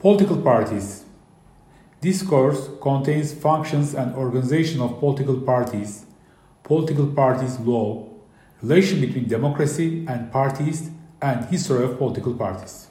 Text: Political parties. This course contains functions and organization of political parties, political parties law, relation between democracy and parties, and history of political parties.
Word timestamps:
Political 0.00 0.42
parties. 0.42 1.04
This 2.00 2.22
course 2.22 2.70
contains 2.80 3.34
functions 3.34 3.94
and 3.94 4.14
organization 4.14 4.80
of 4.80 5.00
political 5.00 5.40
parties, 5.40 6.06
political 6.62 7.08
parties 7.08 7.58
law, 7.58 8.06
relation 8.62 9.00
between 9.00 9.26
democracy 9.26 10.06
and 10.06 10.30
parties, 10.30 10.90
and 11.20 11.46
history 11.46 11.82
of 11.82 11.98
political 11.98 12.32
parties. 12.34 12.86